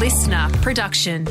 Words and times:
listener 0.00 0.48
production. 0.62 1.26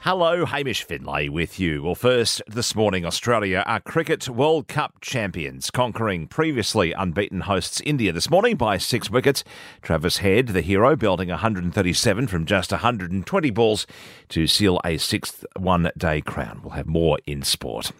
Hello, 0.00 0.44
Hamish 0.44 0.82
Finlay 0.82 1.28
with 1.28 1.60
you. 1.60 1.84
Well, 1.84 1.94
first 1.94 2.42
this 2.48 2.74
morning, 2.74 3.06
Australia 3.06 3.62
are 3.66 3.78
Cricket 3.78 4.28
World 4.28 4.66
Cup 4.66 5.00
champions, 5.00 5.70
conquering 5.70 6.26
previously 6.26 6.92
unbeaten 6.92 7.42
hosts 7.42 7.80
India 7.82 8.12
this 8.12 8.28
morning 8.28 8.56
by 8.56 8.78
six 8.78 9.08
wickets. 9.08 9.44
Travis 9.80 10.16
Head, 10.16 10.48
the 10.48 10.60
hero, 10.60 10.96
belting 10.96 11.28
137 11.28 12.26
from 12.26 12.44
just 12.44 12.72
120 12.72 13.50
balls 13.50 13.86
to 14.30 14.48
seal 14.48 14.80
a 14.84 14.98
sixth 14.98 15.44
one 15.56 15.92
day 15.96 16.20
crown. 16.20 16.62
We'll 16.64 16.72
have 16.72 16.88
more 16.88 17.20
in 17.28 17.44
sport. 17.44 17.92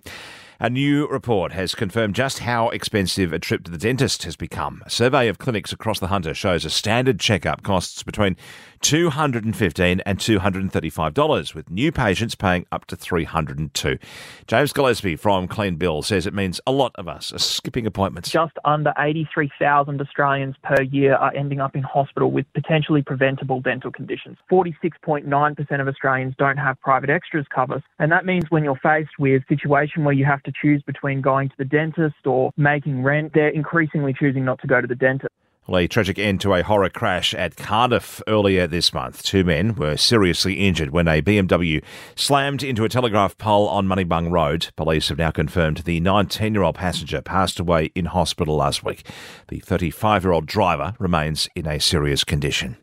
A 0.59 0.71
new 0.71 1.07
report 1.07 1.53
has 1.53 1.75
confirmed 1.75 2.15
just 2.15 2.39
how 2.39 2.71
expensive 2.71 3.31
a 3.35 3.39
trip 3.39 3.65
to 3.65 3.71
the 3.71 3.77
dentist 3.77 4.23
has 4.23 4.37
become. 4.37 4.83
A 4.87 4.91
survey 4.91 5.29
of 5.29 5.37
clinics 5.37 5.71
across 5.71 6.01
the 6.01 6.07
Hunter 6.07 6.33
shows 6.33 6.65
a 6.65 6.71
standard 6.71 7.21
checkup 7.21 7.63
costs 7.63 8.03
between 8.03 8.37
215 8.81 10.01
and 10.07 10.19
$235, 10.19 11.55
with 11.55 11.71
new 11.71 11.93
patients 11.93 12.35
paying 12.35 12.65
up 12.73 12.87
to 12.87 12.97
302. 12.97 13.99
James 14.47 14.73
Gillespie 14.73 15.17
from 15.17 15.47
Clean 15.47 15.77
Bill 15.77 16.01
says 16.01 16.27
it 16.27 16.33
means 16.33 16.59
a 16.67 16.73
lot 16.73 16.93
of 16.95 17.07
us 17.07 17.35
are 17.35 17.39
skipping 17.39 17.87
appointments. 17.87 18.31
Just 18.31 18.57
under 18.65 18.95
83,000 18.99 20.01
Australians 20.01 20.57
per 20.63 20.83
year 20.83 21.17
are 21.17 21.35
ending 21.35 21.61
up 21.61 21.77
in 21.77 21.83
hospital 21.83 22.31
with 22.31 22.47
potentially 22.55 23.03
preventable 23.03 23.61
dental 23.61 23.91
conditions. 23.91 24.39
46.9% 24.51 25.81
of 25.81 25.89
Australians 25.89 26.35
don't 26.39 26.57
have 26.57 26.81
private 26.81 27.11
extras 27.11 27.47
cover, 27.55 27.83
and 27.99 28.11
that 28.11 28.25
means 28.25 28.45
when 28.49 28.65
you're 28.65 28.81
faced 28.83 29.19
with 29.19 29.43
a 29.43 29.47
situation 29.49 30.05
where 30.05 30.15
you 30.15 30.25
have 30.25 30.43
to 30.47 30.53
choose 30.61 30.83
between 30.83 31.21
going 31.21 31.51
to 31.51 31.55
the 31.59 31.65
dentist 31.65 32.27
or 32.27 32.53
making 32.57 33.03
rent, 33.03 33.33
they're 33.35 33.49
increasingly 33.49 34.15
choosing 34.19 34.45
not 34.45 34.61
to 34.63 34.67
go 34.67 34.81
to 34.81 34.87
the 34.87 34.95
dentist. 34.95 35.33
Well, 35.69 35.81
a 35.81 35.89
tragic 35.89 36.17
end 36.17 36.41
to 36.43 36.55
a 36.55 36.63
horror 36.63 36.89
crash 36.89 37.35
at 37.35 37.57
Cardiff 37.57 38.23
earlier 38.29 38.69
this 38.69 38.95
month. 38.95 39.25
Two 39.25 39.43
men 39.43 39.75
were 39.75 39.97
seriously 39.97 40.55
injured 40.65 40.91
when 40.91 41.09
a 41.09 41.21
BMW 41.21 41.83
slammed 42.15 42.63
into 42.63 42.85
a 42.85 42.89
telegraph 42.89 43.37
pole 43.37 43.67
on 43.67 43.89
Munibung 43.89 44.31
Road. 44.31 44.69
Police 44.77 45.09
have 45.09 45.19
now 45.19 45.33
confirmed 45.33 45.79
the 45.79 45.99
19 45.99 46.55
year 46.55 46.63
old 46.63 46.77
passenger 46.77 47.21
passed 47.21 47.59
away 47.59 47.91
in 47.97 48.05
hospital 48.05 48.55
last 48.55 48.85
week. 48.85 49.11
The 49.49 49.59
35 49.59 50.23
year 50.23 50.33
old 50.33 50.47
driver 50.47 50.95
remains 51.01 51.49
in 51.57 51.67
a 51.67 51.81
serious 51.81 52.23
condition. 52.23 52.77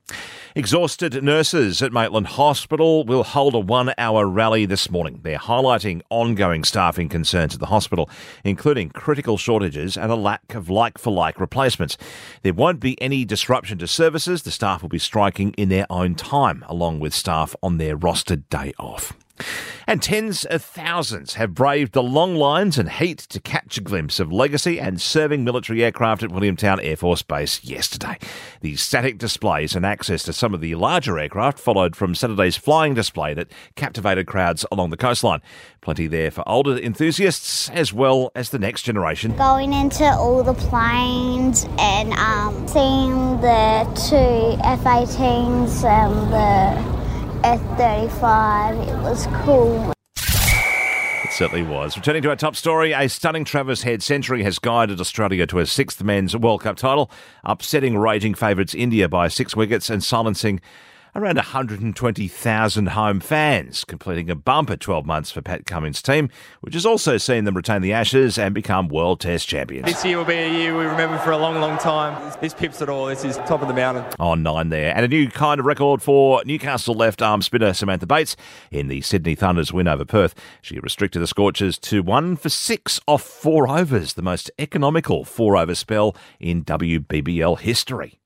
Exhausted 0.55 1.23
nurses 1.23 1.81
at 1.81 1.91
Maitland 1.91 2.27
Hospital 2.27 3.03
will 3.05 3.23
hold 3.23 3.55
a 3.55 3.59
one 3.59 3.91
hour 3.97 4.27
rally 4.27 4.67
this 4.67 4.87
morning. 4.87 5.19
They're 5.23 5.39
highlighting 5.39 6.03
ongoing 6.11 6.63
staffing 6.63 7.09
concerns 7.09 7.55
at 7.55 7.59
the 7.59 7.65
hospital, 7.65 8.07
including 8.43 8.91
critical 8.91 9.35
shortages 9.35 9.97
and 9.97 10.11
a 10.11 10.15
lack 10.15 10.53
of 10.53 10.69
like 10.69 10.99
for 10.99 11.11
like 11.11 11.39
replacements. 11.39 11.97
There 12.43 12.53
won't 12.53 12.79
be 12.79 13.01
any 13.01 13.25
disruption 13.25 13.79
to 13.79 13.87
services. 13.87 14.43
The 14.43 14.51
staff 14.51 14.83
will 14.83 14.89
be 14.89 14.99
striking 14.99 15.53
in 15.53 15.69
their 15.69 15.87
own 15.89 16.13
time, 16.13 16.63
along 16.67 16.99
with 16.99 17.15
staff 17.15 17.55
on 17.63 17.79
their 17.79 17.97
rostered 17.97 18.43
day 18.51 18.73
off. 18.77 19.13
And 19.85 20.01
tens 20.01 20.45
of 20.45 20.63
thousands 20.63 21.33
have 21.35 21.53
braved 21.53 21.93
the 21.93 22.03
long 22.03 22.35
lines 22.35 22.77
and 22.77 22.89
heat 22.89 23.19
to 23.19 23.39
catch 23.39 23.77
a 23.77 23.81
glimpse 23.81 24.19
of 24.19 24.31
legacy 24.31 24.79
and 24.79 25.01
serving 25.01 25.43
military 25.43 25.83
aircraft 25.83 26.23
at 26.23 26.29
Williamtown 26.29 26.79
Air 26.81 26.95
Force 26.95 27.21
Base 27.21 27.63
yesterday. 27.63 28.17
The 28.61 28.75
static 28.75 29.17
displays 29.17 29.75
and 29.75 29.85
access 29.85 30.23
to 30.23 30.33
some 30.33 30.53
of 30.53 30.61
the 30.61 30.75
larger 30.75 31.19
aircraft 31.19 31.59
followed 31.59 31.95
from 31.95 32.15
Saturday's 32.15 32.55
flying 32.55 32.93
display 32.93 33.33
that 33.33 33.51
captivated 33.75 34.25
crowds 34.25 34.65
along 34.71 34.89
the 34.89 34.97
coastline. 34.97 35.41
Plenty 35.81 36.07
there 36.07 36.31
for 36.31 36.47
older 36.47 36.77
enthusiasts 36.77 37.69
as 37.69 37.91
well 37.91 38.31
as 38.35 38.51
the 38.51 38.59
next 38.59 38.83
generation. 38.83 39.35
Going 39.35 39.73
into 39.73 40.05
all 40.05 40.43
the 40.43 40.53
planes 40.53 41.65
and 41.77 42.13
um, 42.13 42.67
seeing 42.67 43.41
the 43.41 43.83
two 44.07 44.61
F 44.63 44.83
18s 44.83 45.83
and 45.83 46.31
the 46.31 46.92
F-35. 47.53 48.87
It 48.87 49.03
was 49.03 49.27
cool. 49.43 49.91
It 51.23 51.31
certainly 51.31 51.61
was. 51.61 51.95
Returning 51.95 52.23
to 52.23 52.29
our 52.29 52.35
top 52.35 52.55
story, 52.55 52.93
a 52.93 53.07
stunning 53.07 53.45
Travis 53.45 53.83
Head 53.83 54.01
century 54.01 54.41
has 54.41 54.57
guided 54.57 54.99
Australia 54.99 55.45
to 55.45 55.59
a 55.59 55.67
sixth 55.67 56.03
men's 56.03 56.35
World 56.35 56.63
Cup 56.63 56.77
title, 56.77 57.11
upsetting 57.43 57.95
raging 57.95 58.33
favourites 58.33 58.73
India 58.73 59.07
by 59.07 59.27
six 59.27 59.55
wickets 59.55 59.91
and 59.91 60.03
silencing 60.03 60.61
around 61.15 61.35
120,000 61.35 62.87
home 62.87 63.19
fans, 63.19 63.83
completing 63.85 64.29
a 64.29 64.35
bumper 64.35 64.75
12 64.75 65.05
months 65.05 65.31
for 65.31 65.41
Pat 65.41 65.65
Cummins' 65.65 66.01
team, 66.01 66.29
which 66.61 66.73
has 66.73 66.85
also 66.85 67.17
seen 67.17 67.43
them 67.45 67.55
retain 67.55 67.81
the 67.81 67.93
Ashes 67.93 68.37
and 68.37 68.53
become 68.53 68.87
World 68.87 69.19
Test 69.19 69.47
champions. 69.47 69.85
This 69.85 70.03
year 70.03 70.17
will 70.17 70.25
be 70.25 70.33
a 70.33 70.51
year 70.51 70.77
we 70.77 70.85
remember 70.85 71.17
for 71.19 71.31
a 71.31 71.37
long, 71.37 71.59
long 71.59 71.77
time. 71.77 72.33
This 72.41 72.53
pips 72.53 72.81
it 72.81 72.89
all. 72.89 73.05
This 73.05 73.23
is 73.23 73.37
top 73.37 73.61
of 73.61 73.67
the 73.67 73.73
mountain. 73.73 74.05
On 74.19 74.41
nine 74.41 74.69
there. 74.69 74.95
And 74.95 75.05
a 75.05 75.07
new 75.07 75.29
kind 75.29 75.59
of 75.59 75.65
record 75.65 76.01
for 76.01 76.43
Newcastle 76.45 76.95
left 76.95 77.21
arm 77.21 77.41
spinner 77.41 77.73
Samantha 77.73 78.05
Bates 78.05 78.35
in 78.71 78.87
the 78.87 79.01
Sydney 79.01 79.35
Thunder's 79.35 79.71
win 79.71 79.87
over 79.87 80.05
Perth. 80.05 80.33
She 80.61 80.79
restricted 80.79 81.21
the 81.21 81.27
Scorchers 81.27 81.77
to 81.79 82.01
one 82.01 82.35
for 82.35 82.49
six 82.49 82.99
off 83.07 83.23
four 83.23 83.67
overs, 83.67 84.13
the 84.13 84.21
most 84.21 84.49
economical 84.57 85.23
four 85.23 85.57
over 85.57 85.75
spell 85.75 86.15
in 86.39 86.63
WBBL 86.63 87.59
history. 87.59 88.19